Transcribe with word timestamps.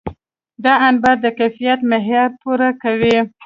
دا 0.63 0.73
انبار 0.87 1.17
د 1.25 1.27
کیفیت 1.39 1.79
معیار 1.89 2.29
پوره 2.41 2.69
کوي. 2.81 3.17